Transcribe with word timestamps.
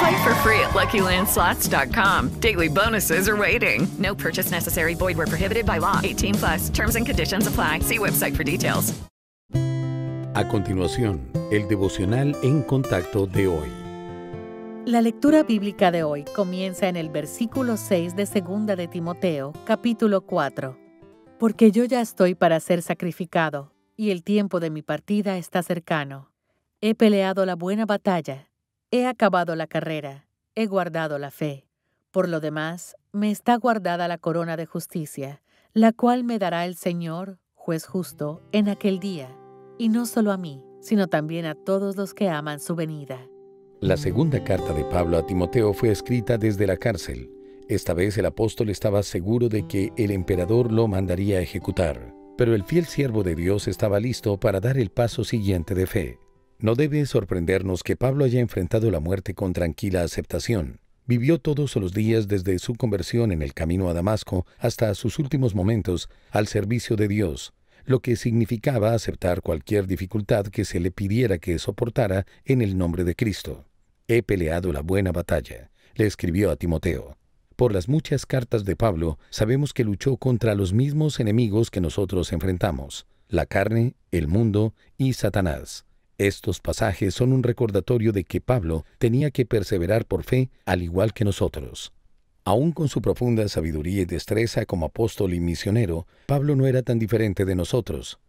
Play 0.00 0.16
for 0.24 0.34
free 0.36 0.60
at 0.60 0.70
LuckyLandSlots.com. 0.70 2.40
Daily 2.40 2.68
bonuses 2.68 3.28
are 3.28 3.36
waiting. 3.36 3.86
No 3.98 4.14
purchase 4.14 4.50
necessary. 4.50 4.94
Void 4.94 5.16
where 5.18 5.26
prohibited 5.26 5.66
by 5.66 5.78
law. 5.78 6.00
18 6.02 6.34
plus. 6.36 6.70
Terms 6.70 6.96
and 6.96 7.06
conditions 7.06 7.46
apply. 7.46 7.80
See 7.80 7.98
website 7.98 8.34
for 8.34 8.44
details. 8.44 8.94
A 10.34 10.46
continuación, 10.48 11.20
el 11.50 11.66
devocional 11.68 12.36
en 12.42 12.62
contacto 12.62 13.26
de 13.26 13.48
hoy. 13.48 13.68
La 14.86 15.02
lectura 15.02 15.42
bíblica 15.42 15.90
de 15.90 16.04
hoy 16.04 16.24
comienza 16.34 16.88
en 16.88 16.96
el 16.96 17.10
versículo 17.10 17.76
6 17.76 18.16
de 18.16 18.26
Segunda 18.26 18.76
de 18.76 18.88
Timoteo, 18.88 19.52
capítulo 19.66 20.22
4. 20.22 20.78
Porque 21.38 21.72
yo 21.72 21.84
ya 21.84 22.00
estoy 22.00 22.34
para 22.34 22.60
ser 22.60 22.80
sacrificado, 22.80 23.74
y 23.96 24.12
el 24.12 24.22
tiempo 24.22 24.60
de 24.60 24.70
mi 24.70 24.82
partida 24.82 25.36
está 25.36 25.62
cercano. 25.62 26.30
He 26.80 26.94
peleado 26.94 27.44
la 27.44 27.56
buena 27.56 27.84
batalla 27.84 28.49
He 28.92 29.06
acabado 29.06 29.54
la 29.54 29.68
carrera, 29.68 30.26
he 30.56 30.66
guardado 30.66 31.20
la 31.20 31.30
fe. 31.30 31.64
Por 32.10 32.28
lo 32.28 32.40
demás, 32.40 32.96
me 33.12 33.30
está 33.30 33.54
guardada 33.54 34.08
la 34.08 34.18
corona 34.18 34.56
de 34.56 34.66
justicia, 34.66 35.42
la 35.72 35.92
cual 35.92 36.24
me 36.24 36.40
dará 36.40 36.64
el 36.64 36.74
Señor, 36.74 37.38
juez 37.54 37.86
justo, 37.86 38.42
en 38.50 38.68
aquel 38.68 38.98
día, 38.98 39.28
y 39.78 39.90
no 39.90 40.06
solo 40.06 40.32
a 40.32 40.36
mí, 40.36 40.64
sino 40.80 41.06
también 41.06 41.46
a 41.46 41.54
todos 41.54 41.96
los 41.96 42.14
que 42.14 42.30
aman 42.30 42.58
su 42.58 42.74
venida. 42.74 43.28
La 43.78 43.96
segunda 43.96 44.42
carta 44.42 44.72
de 44.72 44.82
Pablo 44.86 45.18
a 45.18 45.24
Timoteo 45.24 45.72
fue 45.72 45.92
escrita 45.92 46.36
desde 46.36 46.66
la 46.66 46.76
cárcel. 46.76 47.30
Esta 47.68 47.94
vez 47.94 48.18
el 48.18 48.26
apóstol 48.26 48.70
estaba 48.70 49.04
seguro 49.04 49.48
de 49.48 49.68
que 49.68 49.92
el 49.96 50.10
emperador 50.10 50.72
lo 50.72 50.88
mandaría 50.88 51.38
a 51.38 51.42
ejecutar, 51.42 52.12
pero 52.36 52.56
el 52.56 52.64
fiel 52.64 52.86
siervo 52.86 53.22
de 53.22 53.36
Dios 53.36 53.68
estaba 53.68 54.00
listo 54.00 54.40
para 54.40 54.58
dar 54.58 54.78
el 54.78 54.90
paso 54.90 55.22
siguiente 55.22 55.76
de 55.76 55.86
fe. 55.86 56.18
No 56.62 56.74
debe 56.74 57.06
sorprendernos 57.06 57.82
que 57.82 57.96
Pablo 57.96 58.26
haya 58.26 58.38
enfrentado 58.38 58.90
la 58.90 59.00
muerte 59.00 59.32
con 59.32 59.54
tranquila 59.54 60.02
aceptación. 60.02 60.80
Vivió 61.06 61.38
todos 61.38 61.74
los 61.76 61.94
días 61.94 62.28
desde 62.28 62.58
su 62.58 62.74
conversión 62.74 63.32
en 63.32 63.40
el 63.40 63.54
camino 63.54 63.88
a 63.88 63.94
Damasco 63.94 64.44
hasta 64.58 64.94
sus 64.94 65.18
últimos 65.18 65.54
momentos 65.54 66.10
al 66.30 66.48
servicio 66.48 66.96
de 66.96 67.08
Dios, 67.08 67.54
lo 67.86 68.00
que 68.00 68.14
significaba 68.14 68.92
aceptar 68.92 69.40
cualquier 69.40 69.86
dificultad 69.86 70.48
que 70.48 70.66
se 70.66 70.80
le 70.80 70.90
pidiera 70.90 71.38
que 71.38 71.58
soportara 71.58 72.26
en 72.44 72.60
el 72.60 72.76
nombre 72.76 73.04
de 73.04 73.14
Cristo. 73.14 73.64
He 74.06 74.22
peleado 74.22 74.70
la 74.70 74.82
buena 74.82 75.12
batalla, 75.12 75.70
le 75.94 76.04
escribió 76.04 76.50
a 76.50 76.56
Timoteo. 76.56 77.16
Por 77.56 77.72
las 77.72 77.88
muchas 77.88 78.26
cartas 78.26 78.66
de 78.66 78.76
Pablo 78.76 79.18
sabemos 79.30 79.72
que 79.72 79.84
luchó 79.84 80.18
contra 80.18 80.54
los 80.54 80.74
mismos 80.74 81.20
enemigos 81.20 81.70
que 81.70 81.80
nosotros 81.80 82.34
enfrentamos, 82.34 83.06
la 83.28 83.46
carne, 83.46 83.94
el 84.10 84.28
mundo 84.28 84.74
y 84.98 85.14
Satanás. 85.14 85.86
Estos 86.20 86.60
pasajes 86.60 87.14
son 87.14 87.32
un 87.32 87.42
recordatorio 87.42 88.12
de 88.12 88.24
que 88.24 88.42
Pablo 88.42 88.84
tenía 88.98 89.30
que 89.30 89.46
perseverar 89.46 90.04
por 90.04 90.22
fe 90.22 90.50
al 90.66 90.82
igual 90.82 91.14
que 91.14 91.24
nosotros. 91.24 91.94
Aún 92.44 92.72
con 92.72 92.88
su 92.88 93.00
profunda 93.00 93.48
sabiduría 93.48 94.02
y 94.02 94.04
destreza 94.04 94.66
como 94.66 94.84
apóstol 94.84 95.32
y 95.32 95.40
misionero, 95.40 96.06
Pablo 96.26 96.56
no 96.56 96.66
era 96.66 96.82
tan 96.82 96.98
diferente 96.98 97.46
de 97.46 97.54
nosotros. 97.54 98.20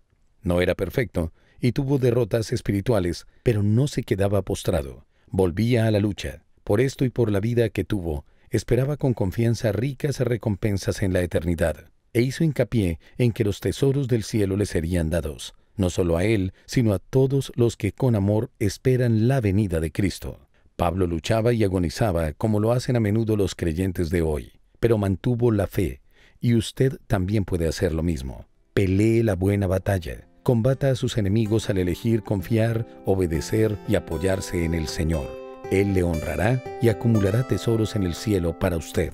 No 0.42 0.62
era 0.62 0.74
perfecto 0.74 1.34
y 1.60 1.74
tuvo 1.74 1.98
derrotas 1.98 2.54
espirituales, 2.54 3.28
pero 3.44 3.62
no 3.62 3.90
se 3.90 4.04
quedaba 4.04 4.42
postrado. 4.42 5.06
Volvía 5.28 5.86
a 5.86 5.92
la 5.92 6.00
lucha. 6.00 6.46
Por 6.64 6.80
esto 6.80 7.04
y 7.04 7.10
por 7.10 7.30
la 7.30 7.42
vida 7.42 7.68
que 7.68 7.84
tuvo, 7.84 8.24
esperaba 8.52 8.96
con 8.96 9.14
confianza 9.14 9.74
ricas 9.74 10.22
recompensas 10.22 11.04
en 11.04 11.12
la 11.12 11.24
eternidad, 11.24 11.90
e 12.14 12.22
hizo 12.22 12.46
hincapié 12.46 13.00
en 13.18 13.34
que 13.34 13.44
los 13.44 13.60
tesoros 13.60 14.08
del 14.08 14.24
cielo 14.24 14.56
le 14.56 14.66
serían 14.66 15.10
dados 15.10 15.56
no 15.76 15.90
solo 15.90 16.18
a 16.18 16.24
él, 16.24 16.54
sino 16.66 16.94
a 16.94 17.00
todos 17.00 17.52
los 17.56 17.78
que 17.78 17.92
con 17.92 18.16
amor 18.16 18.52
esperan 18.60 19.28
la 19.28 19.42
venida 19.42 19.80
de 19.80 19.92
Cristo. 19.92 20.40
Pablo 20.76 21.08
luchaba 21.08 21.54
y 21.54 21.64
agonizaba 21.64 22.34
como 22.34 22.60
lo 22.60 22.72
hacen 22.72 22.96
a 22.96 23.00
menudo 23.00 23.38
los 23.38 23.56
creyentes 23.56 24.10
de 24.10 24.22
hoy, 24.22 24.54
pero 24.80 24.98
mantuvo 24.98 25.52
la 25.52 25.68
fe, 25.68 26.02
y 26.40 26.56
usted 26.56 26.98
también 27.08 27.46
puede 27.46 27.68
hacer 27.68 27.94
lo 27.94 28.04
mismo. 28.04 28.46
Pelee 28.74 29.24
la 29.24 29.36
buena 29.36 29.68
batalla, 29.68 30.28
combata 30.44 30.90
a 30.90 30.96
sus 30.96 31.18
enemigos 31.18 31.70
al 31.70 31.78
elegir 31.78 32.24
confiar, 32.24 32.88
obedecer 33.06 33.78
y 33.88 33.96
apoyarse 33.96 34.66
en 34.66 34.74
el 34.74 34.88
Señor. 34.88 35.28
Él 35.72 35.94
le 35.94 36.04
honrará 36.04 36.64
y 36.82 36.90
acumulará 36.90 37.48
tesoros 37.48 37.96
en 37.96 38.04
el 38.04 38.16
cielo 38.16 38.58
para 38.58 38.78
usted. 38.78 39.14